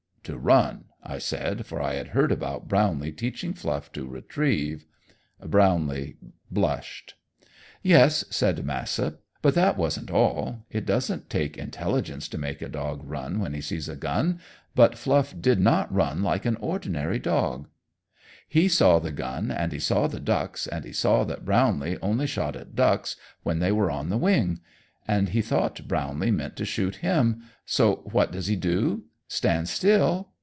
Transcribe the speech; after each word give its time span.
"To 0.25 0.37
run," 0.37 0.85
I 1.03 1.17
said, 1.17 1.65
for 1.65 1.81
I 1.81 1.95
had 1.95 2.09
heard 2.09 2.31
about 2.31 2.67
Brownlee 2.67 3.13
teaching 3.13 3.55
Fluff 3.55 3.91
to 3.93 4.07
retrieve. 4.07 4.85
Brownlee 5.43 6.15
blushed. 6.51 7.15
"Yes," 7.81 8.23
said 8.29 8.63
Massett, 8.63 9.17
"but 9.41 9.55
that 9.55 9.77
wasn't 9.79 10.11
all. 10.11 10.63
It 10.69 10.85
doesn't 10.85 11.27
take 11.31 11.57
intelligence 11.57 12.27
to 12.29 12.37
make 12.37 12.61
a 12.61 12.69
dog 12.69 13.01
run 13.03 13.39
when 13.39 13.55
he 13.55 13.61
sees 13.61 13.89
a 13.89 13.95
gun, 13.95 14.39
but 14.75 14.95
Fluff 14.95 15.33
did 15.41 15.59
not 15.59 15.91
run 15.91 16.21
like 16.21 16.45
an 16.45 16.55
ordinary 16.57 17.17
dog. 17.19 17.67
He 18.47 18.67
saw 18.67 18.99
the 18.99 19.11
gun 19.11 19.49
and 19.49 19.71
he 19.73 19.79
saw 19.79 20.05
the 20.05 20.19
ducks, 20.19 20.67
and 20.67 20.85
he 20.85 20.93
saw 20.93 21.23
that 21.23 21.45
Brownlee 21.45 21.97
only 21.99 22.27
shot 22.27 22.55
at 22.55 22.75
ducks 22.75 23.15
when 23.41 23.57
they 23.57 23.71
were 23.71 23.89
on 23.89 24.09
the 24.09 24.19
wing. 24.19 24.59
And 25.07 25.29
he 25.29 25.41
thought 25.41 25.87
Brownlee 25.87 26.29
meant 26.31 26.57
to 26.57 26.63
shoot 26.65 26.97
him, 26.97 27.41
so 27.65 28.07
what 28.11 28.31
does 28.31 28.45
he 28.45 28.55
do? 28.55 29.05
Stand 29.27 29.69
still? 29.69 30.27